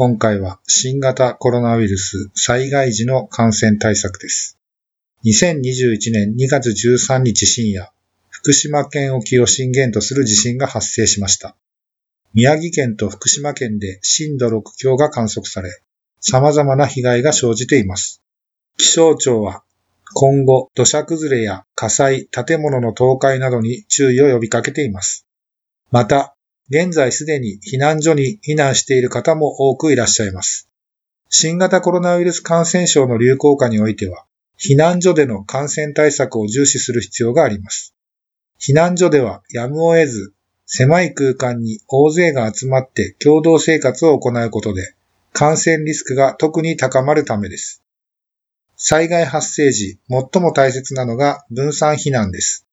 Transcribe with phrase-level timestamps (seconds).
[0.00, 4.56] 今回は新型コロナウイルス災害時の感染対策です。
[5.24, 7.90] 2021年2月13日深夜、
[8.28, 11.56] 福島県沖を震源とする地震が発生しました。
[12.32, 15.82] 宮城県と福島県で震度6強が観測され、
[16.20, 18.22] 様々な被害が生じています。
[18.76, 19.64] 気象庁は
[20.14, 25.26] 今後、土砂崩れや火災、建物の倒壊などに注意を呼びかけています。
[25.90, 26.36] また、
[26.70, 30.68] 現在すでに避難所に避難している方も多くいらっしゃいます。
[31.30, 34.24] 新型コロナウイルス感染症の流行下においては、
[34.58, 37.94] 避難所での感染対策を重視する必要があります。
[38.60, 40.34] 避難所ではやむを得ず、
[40.66, 44.94] 狭い空間に大勢が集まって共同生活を行うことで、
[45.32, 47.82] 感染リスクが特に高まるためです。
[48.76, 52.67] 災害発生時、最も大切なのが分散避難です。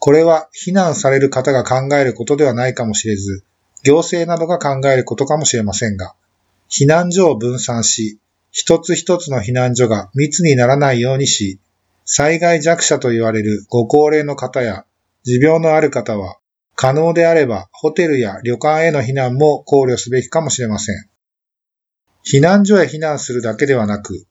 [0.00, 3.44] これは避難される方が考えることではないかもしれず、
[3.84, 6.14] 行政などが考えることかもしれませんが、
[6.70, 8.18] 避難所を分散し、
[8.50, 11.58] 一つ一つの避難所が密にならないようにし、
[12.04, 14.86] 災害弱者と言われるご高齢の方や
[15.24, 16.38] 持病のある方は、
[16.74, 21.08] 可能であればホテルや旅館への避難も考慮すべきかもしれません。
[22.24, 24.26] 避難所へ避難するだけではなく、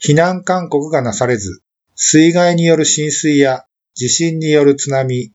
[0.00, 1.62] 避難勧告がなされず、
[1.94, 3.65] 水害による浸水や
[3.96, 5.32] 地震による津波、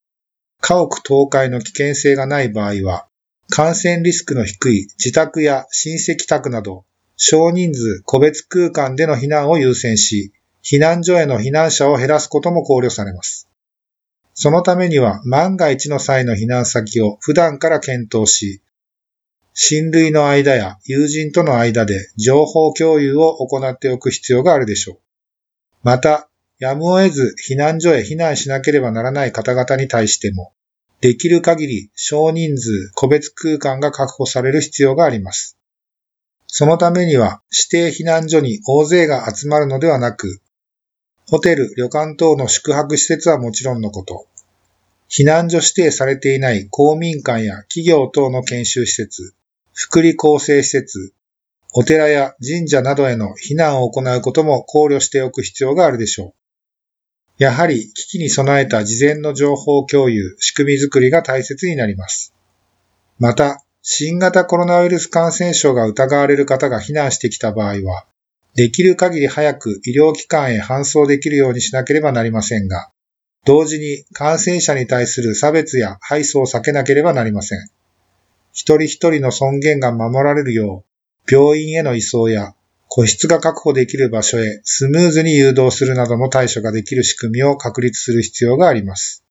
[0.59, 3.07] 家屋倒壊の危険性がない場合は、
[3.49, 6.85] 感染リスクの低い自宅や親戚宅など、
[7.17, 10.31] 少人数個別空間での避難を優先し、
[10.63, 13.49] 避難所への避難者を減らすことも考慮されます。
[14.35, 18.61] そのためには万が一の際の避難先を普段から検討し、
[19.53, 24.99] 親類の間や友人との間で情報共有を行っておく必要があるでしょう。
[25.83, 26.29] また、
[26.61, 30.53] やむを得ず避難所へ避難しなければならない方々に対しても、
[30.99, 35.57] できる限り少人数個別空間が確保される必要があります。
[36.45, 40.39] そのためには指定避難所に大勢が集まるのではなく、
[41.27, 44.27] ホテル、旅館等の宿泊施設はもちろんのこと、
[45.09, 49.33] 避難所指定されていない公民館や企業等の研修施設、
[49.73, 51.15] 福利厚生施設、
[51.73, 56.40] お寺や神社などへの避難を行うことも考慮しておく必要があるでしょう。
[57.41, 62.35] やはり危機に備えた事前の情報共有、仕組みづくりが大切になります。
[63.17, 68.05] また、新型コロナウイルス感染症が疑われる方が避難してきた場合は、
[68.53, 72.91] できる限り早く医療機関へ搬送できるようにしなければなりませんが、
[73.43, 77.69] 同時に感染者に対する差別や配送を避けなければなりません。
[78.53, 80.83] 一人一人の尊厳が守られるよ
[81.27, 82.53] う、病院への移送や
[82.93, 89.23] 個室が確保できる場所へスムーズに誘導するなどの対処ができる仕組みを確立する必要があります。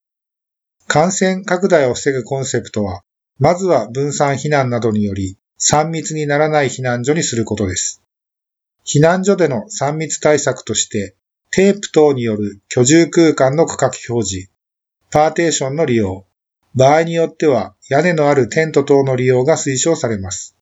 [0.87, 3.03] 感染拡大を防ぐコンセプトは、
[3.39, 8.01] まずは分散避難などにより3密にならない避難所にすることです。
[8.87, 11.15] 避難所での3密対策として、
[11.51, 14.51] テープ等による居住空間の区画表示、
[15.11, 16.25] パーテーションの利用、
[16.75, 20.57] 場合によっては屋根のあるテント等の利用が推奨されます。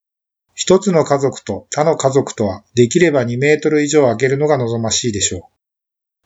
[0.58, 5.42] 一つの家族と他の家族とはできれば2メートル以上空けるのが望ましいでしょう。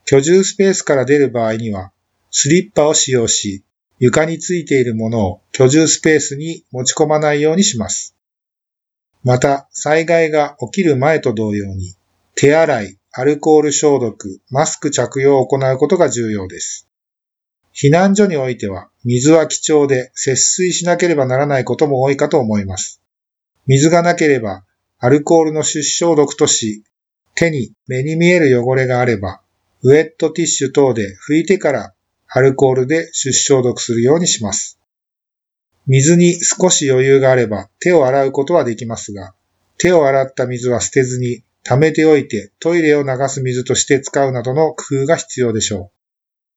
[0.07, 1.93] 居住スペースから出る場合には、
[2.31, 3.63] スリッパを使用し、
[3.99, 8.17] 床についているものを居住スペースに持ち込まないようにします。
[9.23, 11.95] また、災害が起きる前と同様に、
[12.35, 16.89] 手洗い、アルコール消毒、マスク着用を行うことが重要です。
[17.75, 23.02] 避難所においては、水は貴重で節水しなければならないことも多いかと思います。
[23.67, 24.65] 水がなければ、
[24.99, 26.85] アルコールの手指消毒とし、
[27.35, 29.41] 手に目に見える汚れがあれば、
[29.83, 31.95] ウェットティッシュ等で拭いてから
[32.29, 34.79] アルコールで手指消毒するようにします。
[35.87, 39.35] 水に少し余裕があれば手を洗うことはできますが、
[39.79, 45.91] 手を洗った水は捨てずに溜めておいてトイレを流す水として使うなどの工夫が必要でしょ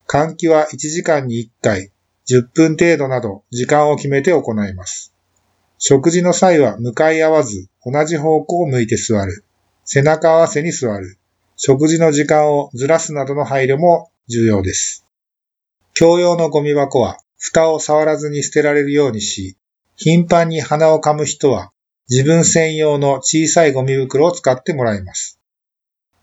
[0.06, 0.08] う。
[0.08, 1.92] 換気は1時間に1回、
[2.30, 5.15] 10分程度など時間を決めて行います。
[5.88, 9.44] 食事の際は向かい合わず同じ方向を向いて座る。
[9.84, 11.20] 背中合わせに座る。
[11.58, 15.06] 食事の時間をずらすなどの配慮も重要です。
[15.94, 19.58] 共用のゴミ箱は蓋を触らずに捨てられるようにし、
[19.96, 21.72] 頻繁に鼻を噛む人は
[22.10, 25.40] 自分専用の小さいゴミ袋を使ってもらいます。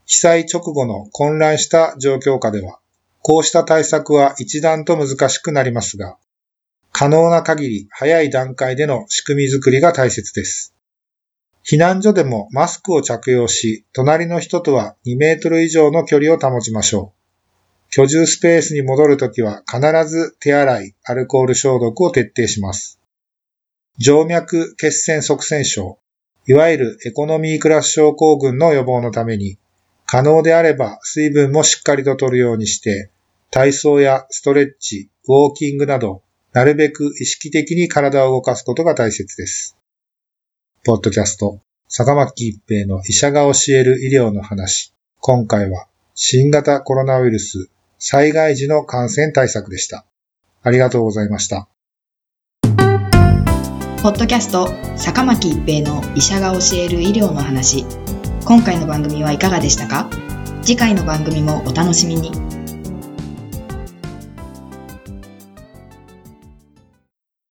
[0.05, 2.79] 被災直後の混乱した状況下では、
[3.21, 6.17] こうした対策は一段と難しくなりますが、
[6.93, 10.75] 可能な限り早い段階での仕組み作りが大切です。
[11.65, 17.23] 避難所でもマスクを着用し、隣の人とは2メートル以上の距離を保ちましょう。
[17.89, 22.99] 居住スペースに戻るときは必ず手洗い、アルコール消毒を徹底します。
[23.99, 25.97] 静脈血栓塞栓症、
[26.45, 29.57] いわゆるエコノミークラス症候群の予防のために、
[30.05, 33.09] 可能であれば水分もしっかりと取るようにして、
[33.49, 36.21] 体操やストレッチ、ウォーキングなど、
[36.53, 39.75] なるべく意識的に体を動かすことが大切です。
[40.83, 44.93] ポッドキャスト、坂巻一平の医者が教える医療の話。
[45.19, 50.05] 今回は新型コロナウイルス災害時の感染対策でした。
[50.61, 51.69] ありがとうございました。
[54.03, 57.85] ポッドキャスト坂巻一平の医者が教える医療の話
[58.45, 60.07] 今回の番組はいかがでしたか？
[60.61, 62.31] 次回の番組もお楽しみに